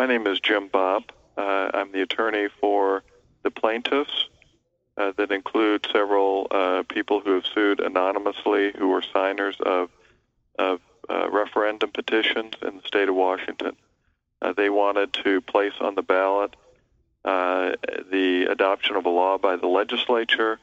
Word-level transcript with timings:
My 0.00 0.06
name 0.06 0.26
is 0.26 0.40
Jim 0.40 0.70
Bopp. 0.70 1.10
Uh, 1.36 1.72
I'm 1.74 1.92
the 1.92 2.00
attorney 2.00 2.48
for 2.58 3.02
the 3.42 3.50
plaintiffs 3.50 4.30
uh, 4.96 5.12
that 5.18 5.30
include 5.30 5.86
several 5.92 6.46
uh, 6.50 6.84
people 6.88 7.20
who 7.20 7.34
have 7.34 7.44
sued 7.44 7.80
anonymously 7.80 8.72
who 8.78 8.88
were 8.88 9.02
signers 9.02 9.56
of, 9.60 9.90
of 10.58 10.80
uh, 11.10 11.28
referendum 11.28 11.90
petitions 11.90 12.54
in 12.62 12.78
the 12.78 12.82
state 12.86 13.10
of 13.10 13.14
Washington. 13.14 13.76
Uh, 14.40 14.54
they 14.54 14.70
wanted 14.70 15.12
to 15.12 15.42
place 15.42 15.74
on 15.80 15.96
the 15.96 16.02
ballot 16.02 16.56
uh, 17.26 17.72
the 18.10 18.46
adoption 18.50 18.96
of 18.96 19.04
a 19.04 19.10
law 19.10 19.36
by 19.36 19.56
the 19.56 19.66
legislature 19.66 20.58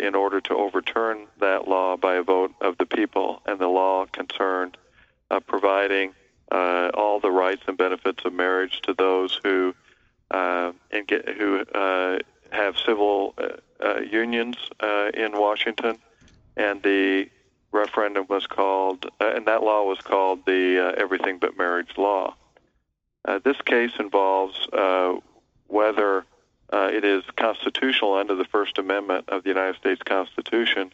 in 0.00 0.14
order 0.14 0.40
to 0.40 0.54
overturn 0.54 1.26
that 1.38 1.68
law 1.68 1.98
by 1.98 2.14
a 2.14 2.22
vote 2.22 2.54
of 2.62 2.78
the 2.78 2.86
people, 2.86 3.42
and 3.44 3.58
the 3.58 3.68
law 3.68 4.06
concerned 4.06 4.78
providing 5.46 6.14
uh, 6.50 6.90
all 6.94 7.20
the 7.20 7.30
rights 7.30 7.62
and 7.66 7.76
benefits 7.76 8.24
of 8.24 8.32
marriage 8.32 8.80
to 8.82 8.94
those 8.94 9.40
who 9.42 9.74
uh, 10.30 10.72
get, 11.06 11.28
who 11.28 11.60
uh, 11.60 12.18
have 12.50 12.76
civil 12.78 13.34
uh, 13.38 13.84
uh, 13.84 14.00
unions 14.00 14.56
uh, 14.80 15.10
in 15.14 15.32
Washington, 15.32 15.98
and 16.56 16.82
the 16.82 17.28
referendum 17.72 18.26
was 18.28 18.46
called, 18.46 19.06
and 19.20 19.46
that 19.46 19.62
law 19.62 19.84
was 19.84 19.98
called 19.98 20.44
the 20.46 20.94
Everything 20.96 21.38
But 21.38 21.58
Marriage 21.58 21.96
Law. 21.96 22.36
This 23.42 23.60
case 23.64 23.90
involves 23.98 24.68
whether 25.66 26.24
it 26.72 27.04
is 27.04 27.24
constitutional 27.36 28.14
under 28.14 28.36
the 28.36 28.44
First 28.44 28.78
Amendment 28.78 29.28
of 29.28 29.42
the 29.42 29.48
United 29.48 29.76
States 29.76 30.02
Constitution 30.04 30.92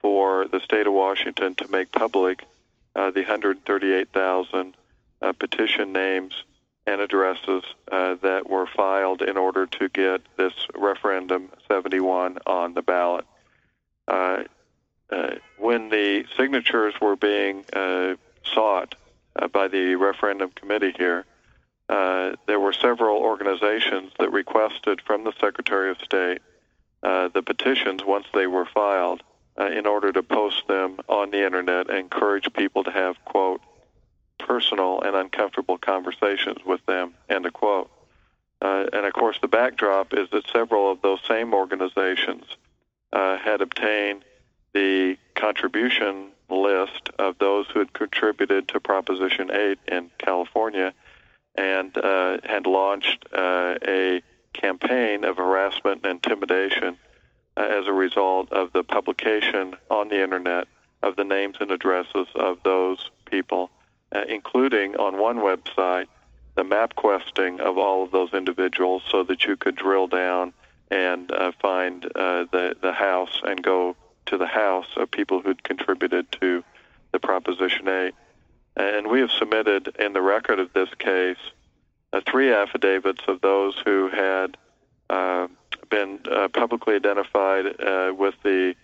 for 0.00 0.48
the 0.48 0.60
state 0.60 0.88
of 0.88 0.92
Washington 0.92 1.54
to 1.56 1.68
make 1.68 1.92
public 1.92 2.44
the 2.94 3.12
138,000 3.14 4.74
uh, 5.22 5.32
petition 5.32 5.92
names 5.92 6.34
and 6.86 7.00
addresses 7.00 7.64
uh, 7.90 8.14
that 8.22 8.48
were 8.48 8.66
filed 8.66 9.20
in 9.22 9.36
order 9.36 9.66
to 9.66 9.88
get 9.88 10.22
this 10.36 10.52
referendum 10.74 11.50
71 11.68 12.38
on 12.46 12.74
the 12.74 12.82
ballot. 12.82 13.26
Uh, 14.06 14.44
uh, 15.10 15.34
when 15.58 15.88
the 15.88 16.24
signatures 16.36 16.94
were 17.00 17.16
being 17.16 17.64
uh, 17.72 18.14
sought 18.44 18.94
uh, 19.34 19.48
by 19.48 19.68
the 19.68 19.96
referendum 19.96 20.50
committee 20.50 20.94
here, 20.96 21.24
there 22.46 22.60
were 22.60 22.72
several 22.72 23.18
organizations 23.18 24.12
that 24.18 24.30
requested 24.30 25.00
from 25.00 25.24
the 25.24 25.32
Secretary 25.40 25.90
of 25.90 25.98
State 25.98 26.40
the 27.02 27.42
petitions 27.44 28.04
once 28.04 28.26
they 28.32 28.46
were 28.46 28.66
filed 28.66 29.22
in 29.58 29.86
order 29.86 30.12
to 30.12 30.22
post 30.22 30.66
them 30.68 30.98
on 31.08 31.30
the 31.30 31.44
internet 31.44 31.88
and 31.88 31.98
encourage 31.98 32.52
people 32.52 32.84
to 32.84 32.90
have, 32.90 33.16
quote, 33.24 33.60
personal 34.46 35.02
and 35.02 35.16
uncomfortable 35.16 35.76
conversations 35.76 36.58
with 36.64 36.84
them, 36.86 37.14
end 37.28 37.44
of 37.46 37.52
quote. 37.52 37.90
Uh, 38.62 38.86
and 38.92 39.04
of 39.04 39.12
course, 39.12 39.36
the 39.42 39.48
backdrop 39.48 40.14
is 40.14 40.30
that 40.30 40.48
several 40.52 40.90
of 40.90 41.02
those 41.02 41.18
same 41.28 41.52
organizations 41.52 42.44
uh, 43.12 43.36
had 43.36 43.60
obtained 43.60 44.24
the 44.72 45.16
contribution 45.34 46.30
list 46.48 47.10
of 47.18 47.36
those 47.38 47.66
who 47.68 47.80
had 47.80 47.92
contributed 47.92 48.68
to 48.68 48.80
Proposition 48.80 49.50
8 49.50 49.78
in 49.88 50.10
California 50.18 50.94
and 51.56 51.96
uh, 51.96 52.38
had 52.44 52.66
launched 52.66 53.26
uh, 53.32 53.76
a 53.86 54.22
campaign 54.52 55.24
of 55.24 55.36
harassment 55.36 56.04
and 56.04 56.24
intimidation 56.24 56.96
uh, 57.56 57.60
as 57.60 57.86
a 57.86 57.92
result 57.92 58.52
of 58.52 58.72
the 58.72 58.84
publication 58.84 59.74
on 59.90 60.08
the 60.08 60.22
internet 60.22 60.68
of 61.02 61.16
the 61.16 61.24
names 61.24 61.56
and 61.60 61.70
addresses 61.70 62.26
of 62.34 62.58
those 62.62 63.10
people 63.26 63.70
uh, 64.12 64.22
including 64.28 64.96
on 64.96 65.18
one 65.18 65.38
website 65.38 66.06
the 66.54 66.64
map 66.64 66.94
questing 66.94 67.60
of 67.60 67.76
all 67.76 68.02
of 68.02 68.10
those 68.12 68.32
individuals 68.32 69.02
so 69.10 69.22
that 69.24 69.44
you 69.44 69.56
could 69.56 69.76
drill 69.76 70.06
down 70.06 70.52
and 70.90 71.30
uh, 71.32 71.52
find 71.60 72.06
uh, 72.14 72.44
the, 72.50 72.76
the 72.80 72.92
house 72.92 73.40
and 73.42 73.62
go 73.62 73.96
to 74.26 74.38
the 74.38 74.46
house 74.46 74.86
of 74.96 75.10
people 75.10 75.40
who'd 75.40 75.62
contributed 75.62 76.30
to 76.32 76.64
the 77.12 77.18
Proposition 77.18 77.88
8. 77.88 78.14
And 78.76 79.08
we 79.08 79.20
have 79.20 79.30
submitted 79.30 79.96
in 79.98 80.12
the 80.12 80.22
record 80.22 80.60
of 80.60 80.72
this 80.72 80.88
case 80.98 81.36
uh, 82.12 82.20
three 82.26 82.52
affidavits 82.52 83.22
of 83.28 83.40
those 83.40 83.74
who 83.84 84.08
had 84.08 84.56
uh, 85.10 85.48
been 85.90 86.18
publicly 86.52 86.94
identified 86.94 87.64
with 88.16 88.34
the 88.42 88.74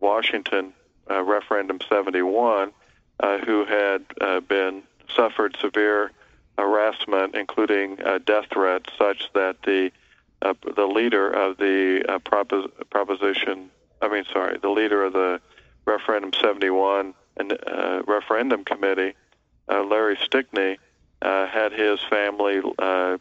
Washington 0.00 0.72
Referendum 1.08 1.78
71 1.88 2.68
uh, 2.68 2.70
who 3.22 3.64
had 3.64 4.04
uh, 4.20 4.40
been 4.40 4.82
suffered 5.14 5.56
severe 5.60 6.10
harassment, 6.58 7.34
including 7.34 8.00
uh, 8.02 8.18
death 8.18 8.46
threats, 8.52 8.90
such 8.98 9.30
that 9.34 9.56
the 9.64 9.90
uh, 10.42 10.54
the 10.74 10.86
leader 10.86 11.30
of 11.30 11.56
the 11.58 12.04
uh, 12.08 12.18
propos- 12.18 12.70
proposition, 12.90 13.70
I 14.00 14.08
mean, 14.08 14.24
sorry, 14.32 14.58
the 14.58 14.70
leader 14.70 15.04
of 15.04 15.12
the 15.12 15.40
referendum 15.84 16.32
71 16.32 17.14
and 17.36 17.52
uh, 17.52 18.02
referendum 18.06 18.64
committee, 18.64 19.14
uh, 19.68 19.84
Larry 19.84 20.18
Stickney, 20.24 20.78
uh, 21.22 21.46
had 21.46 21.72
his 21.72 22.00
family 22.10 22.60
uh, 22.78 23.18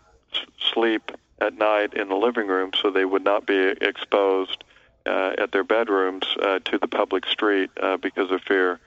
sleep 0.74 1.12
at 1.40 1.58
night 1.58 1.94
in 1.94 2.10
the 2.10 2.16
living 2.16 2.48
room 2.48 2.72
so 2.80 2.90
they 2.90 3.06
would 3.06 3.24
not 3.24 3.46
be 3.46 3.74
exposed 3.82 4.64
uh, 5.06 5.34
at 5.38 5.52
their 5.52 5.64
bedrooms 5.64 6.24
uh, 6.42 6.60
to 6.66 6.78
the 6.78 6.88
public 6.88 7.26
street 7.26 7.70
uh, 7.82 7.98
because 7.98 8.32
of 8.32 8.42
fear 8.42 8.80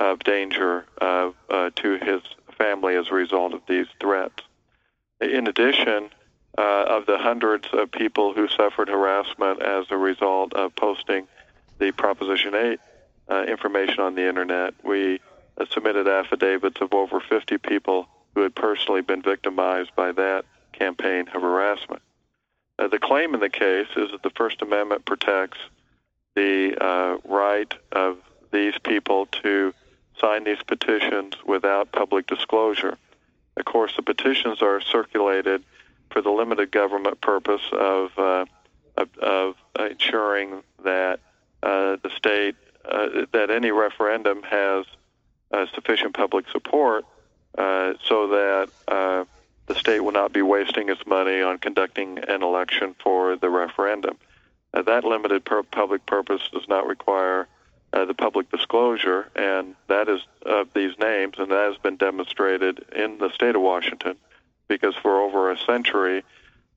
of 0.00 0.18
danger 0.20 0.86
uh, 1.00 1.30
uh, 1.50 1.70
to 1.76 1.98
his 1.98 2.22
family 2.56 2.96
as 2.96 3.08
a 3.10 3.14
result 3.14 3.52
of 3.52 3.60
these 3.68 3.86
threats. 4.00 4.42
In 5.20 5.46
addition, 5.46 6.10
uh, 6.56 6.84
of 6.88 7.06
the 7.06 7.18
hundreds 7.18 7.68
of 7.72 7.92
people 7.92 8.32
who 8.32 8.48
suffered 8.48 8.88
harassment 8.88 9.62
as 9.62 9.86
a 9.90 9.96
result 9.96 10.54
of 10.54 10.74
posting 10.74 11.28
the 11.78 11.92
Proposition 11.92 12.54
8 12.54 12.80
uh, 13.28 13.44
information 13.44 14.00
on 14.00 14.14
the 14.14 14.26
internet, 14.26 14.74
we 14.82 15.20
uh, 15.58 15.66
submitted 15.70 16.08
affidavits 16.08 16.80
of 16.80 16.92
over 16.92 17.20
50 17.20 17.58
people 17.58 18.08
who 18.34 18.42
had 18.42 18.54
personally 18.54 19.02
been 19.02 19.22
victimized 19.22 19.94
by 19.94 20.12
that 20.12 20.44
campaign 20.72 21.28
of 21.34 21.42
harassment. 21.42 22.02
Uh, 22.78 22.88
the 22.88 22.98
claim 22.98 23.34
in 23.34 23.40
the 23.40 23.50
case 23.50 23.88
is 23.96 24.10
that 24.12 24.22
the 24.22 24.30
First 24.30 24.62
Amendment 24.62 25.04
protects 25.04 25.58
the 26.34 27.18
right 27.24 27.72
of 27.92 28.18
these 28.50 28.74
people 28.82 29.26
to 29.26 29.74
sign 30.20 30.44
these 30.44 30.62
petitions 30.66 31.34
without 31.44 31.92
public 31.92 32.26
disclosure. 32.26 32.96
Of 33.56 33.64
course, 33.64 33.92
the 33.96 34.02
petitions 34.02 34.62
are 34.62 34.80
circulated 34.80 35.64
for 36.10 36.22
the 36.22 36.30
limited 36.30 36.70
government 36.70 37.20
purpose 37.20 37.62
of 37.72 38.10
uh, 38.18 38.44
of, 38.96 39.18
of, 39.18 39.54
ensuring 39.78 40.62
that 40.84 41.20
uh, 41.62 41.96
the 42.02 42.10
state 42.16 42.56
uh, 42.84 43.26
that 43.32 43.50
any 43.50 43.70
referendum 43.70 44.42
has 44.42 44.84
uh, 45.52 45.66
sufficient 45.74 46.14
public 46.14 46.48
support 46.50 47.04
uh, 47.56 47.94
so 48.04 48.28
that 48.28 48.68
uh, 48.88 49.24
the 49.66 49.74
state 49.74 50.00
will 50.00 50.12
not 50.12 50.32
be 50.32 50.42
wasting 50.42 50.88
its 50.88 51.04
money 51.06 51.40
on 51.40 51.58
conducting 51.58 52.18
an 52.18 52.42
election 52.42 52.94
for 53.02 53.36
the 53.36 53.48
referendum. 53.48 54.16
that 54.72 55.04
limited 55.04 55.44
per- 55.44 55.62
public 55.62 56.04
purpose 56.06 56.42
does 56.52 56.66
not 56.68 56.86
require 56.86 57.46
uh, 57.92 58.04
the 58.04 58.14
public 58.14 58.50
disclosure, 58.50 59.28
and 59.34 59.74
that 59.88 60.08
is 60.08 60.20
of 60.46 60.72
these 60.74 60.96
names, 60.98 61.34
and 61.38 61.50
that 61.50 61.68
has 61.68 61.78
been 61.78 61.96
demonstrated 61.96 62.84
in 62.94 63.18
the 63.18 63.30
state 63.30 63.56
of 63.56 63.62
Washington, 63.62 64.16
because 64.68 64.94
for 64.94 65.20
over 65.20 65.50
a 65.50 65.58
century, 65.58 66.24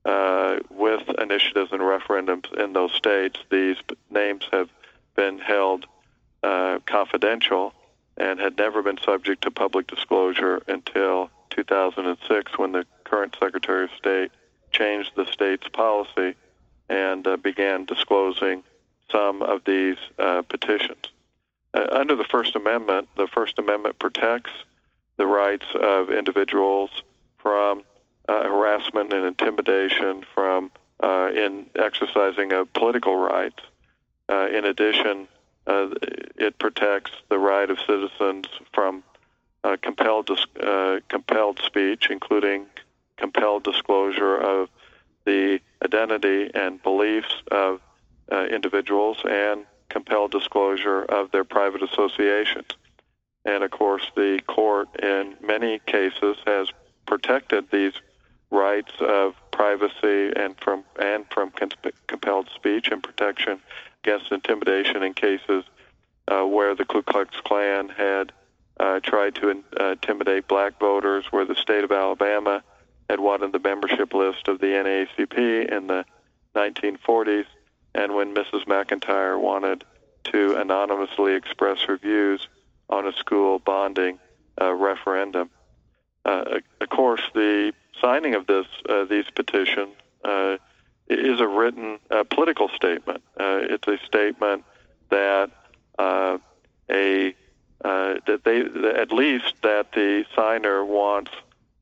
uh, 0.04 0.58
with 0.70 1.08
initiatives 1.20 1.72
and 1.72 1.80
referendums 1.80 2.52
in 2.52 2.72
those 2.72 2.92
states, 2.92 3.38
these 3.50 3.76
names 4.10 4.44
have 4.52 4.68
been 5.14 5.38
held 5.38 5.86
uh, 6.42 6.78
confidential 6.84 7.72
and 8.16 8.38
had 8.38 8.56
never 8.58 8.82
been 8.82 8.98
subject 8.98 9.42
to 9.42 9.50
public 9.50 9.86
disclosure 9.86 10.62
until 10.68 11.30
2006, 11.50 12.58
when 12.58 12.72
the 12.72 12.84
current 13.04 13.36
Secretary 13.40 13.84
of 13.84 13.90
State 13.96 14.30
changed 14.72 15.12
the 15.16 15.24
state's 15.26 15.68
policy 15.68 16.34
and 16.88 17.26
uh, 17.26 17.36
began 17.36 17.84
disclosing 17.84 18.62
some 19.14 19.42
of 19.42 19.62
these 19.64 19.96
uh, 20.18 20.42
petitions. 20.42 21.06
Uh, 21.72 21.86
under 21.92 22.16
the 22.16 22.24
First 22.24 22.56
Amendment, 22.56 23.08
the 23.16 23.28
First 23.28 23.58
Amendment 23.58 23.98
protects 23.98 24.50
the 25.16 25.26
rights 25.26 25.66
of 25.80 26.10
individuals 26.10 26.90
from 27.38 27.84
uh, 28.28 28.42
harassment 28.42 29.12
and 29.12 29.24
intimidation, 29.24 30.24
from 30.34 30.72
uh, 31.02 31.30
in 31.34 31.66
exercising 31.76 32.52
of 32.52 32.72
political 32.72 33.16
rights. 33.16 33.62
Uh, 34.28 34.48
in 34.48 34.64
addition, 34.64 35.28
it 35.66 36.58
protects 36.58 37.12
the 37.28 37.38
right 37.38 37.70
of 37.70 37.78
citizens 37.80 38.46
from 38.72 39.02
compelled 39.82 40.26
dis- 40.26 41.00
compelled 41.08 41.60
speech, 41.64 42.08
including 42.10 42.66
compelled 43.16 43.62
disclosure 43.64 44.36
of 44.36 44.68
the 45.24 45.60
identity 45.82 46.50
and 46.54 46.82
beliefs 46.82 47.34
of 47.50 47.80
uh, 48.30 48.46
individuals 48.46 49.18
and 49.28 49.64
compel 49.88 50.28
disclosure 50.28 51.02
of 51.02 51.30
their 51.30 51.44
private 51.44 51.82
associations. 51.82 52.68
And 53.44 53.62
of 53.62 53.70
course, 53.70 54.10
the 54.16 54.40
court 54.46 54.88
in 55.02 55.36
many 55.42 55.78
cases 55.80 56.36
has 56.46 56.68
protected 57.06 57.70
these 57.70 57.92
rights 58.50 58.92
of 59.00 59.34
privacy 59.50 60.32
and 60.36 60.56
from 60.60 60.84
and 61.00 61.26
from 61.30 61.52
compelled 62.06 62.48
speech 62.54 62.88
and 62.88 63.02
protection 63.02 63.60
against 64.02 64.32
intimidation 64.32 65.02
in 65.02 65.14
cases 65.14 65.64
uh, 66.28 66.42
where 66.44 66.74
the 66.74 66.84
Ku 66.84 67.02
Klux 67.02 67.36
Klan 67.44 67.88
had 67.88 68.32
uh, 68.80 69.00
tried 69.00 69.34
to 69.36 69.50
in, 69.50 69.64
uh, 69.78 69.90
intimidate 69.92 70.48
black 70.48 70.78
voters, 70.80 71.26
where 71.30 71.44
the 71.44 71.54
state 71.54 71.84
of 71.84 71.92
Alabama 71.92 72.62
had 73.08 73.20
wanted 73.20 73.52
the 73.52 73.58
membership 73.58 74.14
list 74.14 74.48
of 74.48 74.60
the 74.60 74.66
NAACP 74.66 75.70
in 75.70 75.86
the 75.86 76.04
1940s, 76.56 77.46
and 77.94 78.14
when 78.14 78.34
Mrs. 78.34 78.64
McIntyre 78.66 79.40
wanted 79.40 79.84
to 80.24 80.56
anonymously 80.56 81.34
express 81.34 81.80
her 81.82 81.96
views 81.96 82.48
on 82.88 83.06
a 83.06 83.12
school 83.12 83.58
bonding 83.58 84.18
uh, 84.60 84.72
referendum. 84.72 85.50
Uh, 86.24 86.60
of 86.80 86.88
course, 86.88 87.22
the 87.34 87.72
signing 88.00 88.34
of 88.34 88.46
this 88.46 88.66
uh, 88.88 89.04
these 89.04 89.26
petitions 89.34 89.94
uh, 90.24 90.56
is 91.08 91.40
a 91.40 91.46
written 91.46 91.98
uh, 92.10 92.24
political 92.24 92.68
statement. 92.70 93.22
Uh, 93.38 93.60
it's 93.62 93.86
a 93.86 93.98
statement 94.06 94.64
that 95.10 95.50
a 96.90 97.34
that 97.82 98.40
they 98.44 98.62
that 98.62 98.96
at 98.96 99.12
least 99.12 99.54
that 99.62 99.92
the 99.92 100.24
signer 100.34 100.84
wants 100.84 101.30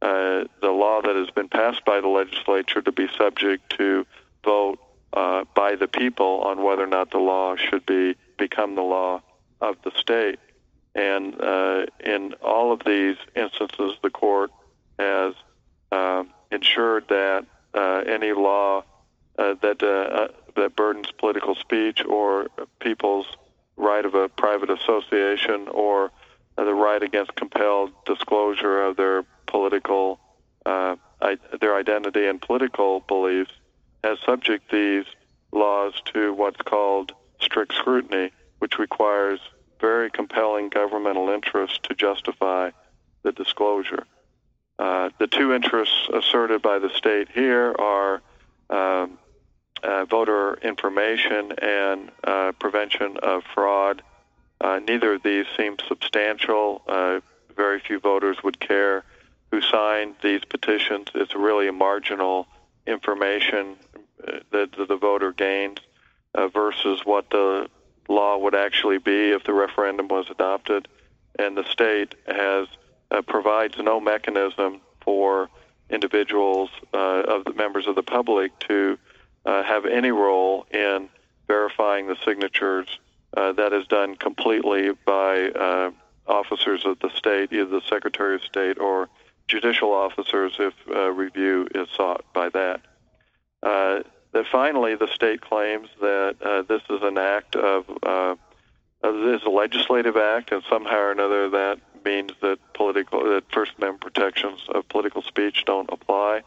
the 0.01 0.49
law 0.71 1.01
that 1.01 1.15
has 1.15 1.31
been 1.31 1.49
passed 1.49 1.85
by 1.85 2.01
the 2.01 2.09
legislature 2.09 2.83
to 2.83 2.91
be 2.91 3.09
subject 3.17 3.71
to 3.77 4.05
vote 4.45 4.79
uh, 5.13 5.45
by 5.55 5.77
the 5.77 5.89
people 5.89 6.41
on 6.43 6.63
whether 6.63 6.85
or 6.85 6.87
not 6.89 7.11
the 7.11 7.19
law 7.19 7.57
should 7.57 7.85
be 7.87 8.17
become 8.39 8.75
the 8.75 8.83
law 8.83 9.23
of 9.61 9.77
the 9.85 9.93
state. 9.97 10.39
And 10.95 11.41
uh, 11.41 11.87
in 12.01 12.35
all 12.43 12.73
of 12.73 12.81
these 12.85 13.17
instances, 13.35 13.95
the 14.03 14.11
court 14.11 14.51
has 14.99 15.35
uh, 15.91 16.25
ensured 16.51 17.09
that 17.09 17.47
uh, 17.75 18.03
any 18.07 18.33
law 18.33 18.85
uh, 19.39 19.55
that 19.63 19.83
uh, 19.83 20.29
that 20.57 20.77
burdens 20.77 21.11
political 21.19 21.55
speech 21.55 22.05
or 22.05 22.49
people's 22.81 23.27
right 23.77 24.05
of 24.05 24.15
a 24.15 24.29
private 24.29 24.71
association 24.71 25.69
or 25.69 26.11
the 26.57 26.75
right 26.75 27.03
against 27.03 27.35
compelled 27.35 27.91
disclosure 28.05 28.83
of 28.83 28.97
their 28.97 29.25
political 29.47 30.21
I, 30.67 31.39
their 31.61 31.77
identity 31.77 32.27
and 32.27 32.41
political 32.41 33.01
beliefs 33.01 33.53
has 34.05 34.19
subject 34.25 34.71
these 34.71 35.05
laws 35.53 35.95
to 36.13 36.33
what's 36.33 36.61
called 36.63 37.13
strict 37.41 37.75
scrutiny, 37.75 38.31
which 38.59 38.79
requires 38.79 39.41
very 39.81 40.11
compelling 40.11 40.69
governmental 40.69 41.29
interest 41.29 41.83
to 41.85 41.95
justify 41.95 42.71
the 43.23 43.33
disclosure. 43.33 44.05
Uh, 44.79 45.11
the 45.19 45.27
two 45.27 45.53
interests 45.53 46.09
asserted 46.13 46.63
by 46.63 46.79
the 46.79 46.91
state 46.91 47.29
here 47.33 47.75
are 47.79 48.23
um, 48.71 49.19
uh, 49.83 50.05
voter 50.05 50.55
information 50.63 51.53
and 51.61 52.11
uh, 52.25 52.53
prevention 52.59 53.17
of 53.23 53.43
fraud. 53.55 54.03
Uh, 54.61 54.81
neither 54.87 55.15
of 55.15 55.23
these 55.23 55.47
seem 55.57 55.77
substantial. 55.89 56.83
Uh, 56.89 57.21
very 57.57 57.81
few 57.81 57.99
voters 57.99 58.39
would 58.43 58.59
care 58.59 59.05
who 59.51 59.61
signed 59.61 60.15
these 60.23 60.45
petitions. 60.45 61.09
It's 61.15 61.35
really 61.35 61.69
a 61.69 61.73
marginal 61.73 62.47
information 62.87 63.77
that 64.51 64.71
the 64.73 64.97
voter 64.97 65.33
gains 65.33 65.79
versus 66.53 67.01
what 67.05 67.31
the 67.31 67.69
law 68.09 68.39
would 68.39 68.55
actually 68.55 68.99
be 68.99 69.31
if 69.31 69.45
the 69.45 69.53
referendum 69.53 70.09
was 70.09 70.27
adopted. 70.31 70.89
And 71.39 71.57
the 71.57 71.65
state 71.65 72.15
has 72.27 72.69
provides 73.27 73.77
no 73.79 74.01
mechanism 74.01 74.81
for 75.01 75.49
individuals 75.91 76.71
of 76.93 77.45
the 77.45 77.53
members 77.55 77.87
of 77.87 77.95
the 77.95 78.03
public 78.03 78.59
to 78.61 78.99
uh, 79.45 79.63
have 79.63 79.87
any 79.87 80.11
role 80.11 80.67
in 80.71 81.09
verifying 81.47 82.07
the 82.07 82.17
signatures. 82.25 82.87
Uh, 83.37 83.53
that 83.53 83.73
is 83.73 83.87
done 83.87 84.15
completely 84.15 84.91
by 85.07 85.49
uh, 85.49 85.91
officers 86.27 86.85
of 86.85 86.99
the 87.01 87.09
state, 87.11 87.53
either 87.53 87.65
the 87.71 87.81
Secretary 87.89 88.35
of 88.35 88.43
State 88.43 88.79
or 88.79 89.09
judicial 89.49 89.93
officers 89.93 90.53
if 90.59 90.75
uh, 90.95 91.11
review 91.11 91.67
is 91.75 91.89
sought 91.97 92.25
by 92.35 92.49
that. 92.51 92.83
That 94.33 94.47
finally, 94.51 94.95
the 94.95 95.09
state 95.09 95.41
claims 95.43 95.89
that 96.01 96.37
uh, 96.41 96.63
this 96.63 96.83
is 96.89 97.03
an 97.03 97.19
act 97.19 97.55
of 97.55 97.85
uh, 98.03 98.37
a 99.03 99.49
legislative 99.49 100.17
act, 100.17 100.53
and 100.53 100.63
somehow 100.69 100.99
or 100.99 101.11
another 101.13 101.51
that 101.51 101.79
means 102.05 102.33
that 102.41 102.59
political 102.73 103.23
that 103.25 103.45
First 103.53 103.73
Amendment 103.79 104.01
protections 104.01 104.61
of 104.69 104.89
political 104.89 105.23
speech 105.23 105.65
don't 105.65 105.91
apply. 105.93 106.43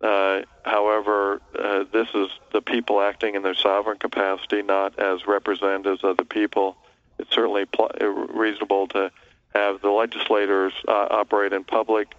Uh, 0.00 0.42
however, 0.64 1.40
uh, 1.56 1.84
this 1.92 2.08
is 2.14 2.28
the 2.52 2.60
people 2.60 3.00
acting 3.00 3.36
in 3.36 3.42
their 3.42 3.54
sovereign 3.54 3.98
capacity, 3.98 4.62
not 4.62 4.98
as 4.98 5.26
representatives 5.26 6.02
of 6.02 6.16
the 6.16 6.24
people. 6.24 6.76
It's 7.18 7.32
certainly 7.32 7.66
pl- 7.66 7.92
uh, 8.00 8.06
reasonable 8.06 8.88
to 8.88 9.12
have 9.54 9.80
the 9.80 9.90
legislators 9.90 10.72
uh, 10.88 11.06
operate 11.10 11.52
in 11.52 11.62
public 11.62 12.14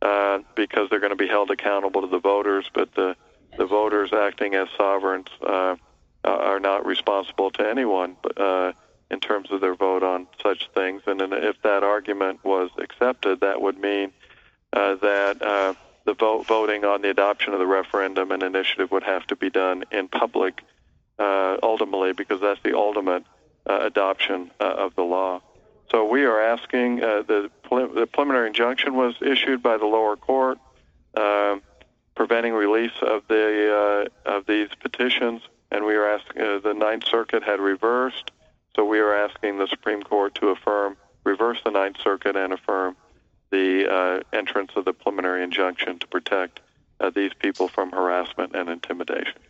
uh, 0.00 0.40
because 0.54 0.90
they're 0.90 1.00
going 1.00 1.10
to 1.10 1.16
be 1.16 1.26
held 1.26 1.50
accountable 1.50 2.02
to 2.02 2.06
the 2.06 2.20
voters, 2.20 2.70
but 2.72 2.94
the, 2.94 3.16
the 3.56 3.66
voters 3.66 4.12
acting 4.12 4.54
as 4.54 4.68
sovereigns 4.76 5.28
uh, 5.42 5.76
are 6.24 6.60
not 6.60 6.86
responsible 6.86 7.50
to 7.52 7.68
anyone 7.68 8.16
uh, 8.36 8.72
in 9.10 9.20
terms 9.20 9.50
of 9.50 9.60
their 9.60 9.74
vote 9.74 10.02
on 10.02 10.26
such 10.42 10.68
things. 10.74 11.02
And 11.06 11.20
if 11.20 11.60
that 11.62 11.82
argument 11.82 12.44
was 12.44 12.70
accepted, 12.78 13.40
that 13.40 13.60
would 13.60 13.78
mean 13.78 14.12
uh, 14.72 14.96
that 14.96 15.42
uh, 15.42 15.74
the 16.04 16.14
vote, 16.14 16.46
voting 16.46 16.84
on 16.84 17.02
the 17.02 17.10
adoption 17.10 17.52
of 17.52 17.58
the 17.58 17.66
referendum 17.66 18.30
and 18.32 18.42
initiative 18.42 18.90
would 18.90 19.04
have 19.04 19.26
to 19.28 19.36
be 19.36 19.50
done 19.50 19.84
in 19.90 20.08
public 20.08 20.62
uh, 21.18 21.56
ultimately 21.62 22.12
because 22.12 22.40
that's 22.40 22.60
the 22.62 22.76
ultimate 22.76 23.24
uh, 23.68 23.80
adoption 23.82 24.50
uh, 24.60 24.64
of 24.64 24.94
the 24.94 25.02
law. 25.02 25.40
So 25.90 26.06
we 26.06 26.24
are 26.24 26.40
asking 26.40 27.02
uh, 27.02 27.22
the, 27.22 27.50
the 27.70 28.08
preliminary 28.12 28.48
injunction 28.48 28.94
was 28.94 29.14
issued 29.20 29.62
by 29.62 29.76
the 29.76 29.86
lower 29.86 30.16
court 30.16 30.58
um, 31.16 31.62
preventing 32.14 32.54
release 32.54 32.92
of 33.02 33.22
the 33.28 34.08
uh, 34.26 34.30
of 34.30 34.46
these 34.46 34.68
petitions, 34.80 35.42
and 35.70 35.84
we 35.84 35.94
are 35.94 36.08
asking 36.08 36.42
uh, 36.42 36.58
the 36.62 36.74
Ninth 36.74 37.04
Circuit 37.06 37.42
had 37.42 37.60
reversed. 37.60 38.30
So 38.76 38.84
we 38.84 38.98
are 38.98 39.14
asking 39.14 39.58
the 39.58 39.68
Supreme 39.68 40.02
Court 40.02 40.34
to 40.36 40.48
affirm, 40.48 40.96
reverse 41.22 41.58
the 41.64 41.70
Ninth 41.70 41.96
Circuit, 42.02 42.36
and 42.36 42.52
affirm 42.52 42.96
the 43.50 43.88
uh, 43.88 44.36
entrance 44.36 44.72
of 44.74 44.84
the 44.84 44.92
preliminary 44.92 45.44
injunction 45.44 45.98
to 46.00 46.06
protect 46.08 46.60
uh, 47.00 47.10
these 47.10 47.32
people 47.34 47.68
from 47.68 47.92
harassment 47.92 48.54
and 48.54 48.68
intimidation. 48.68 49.40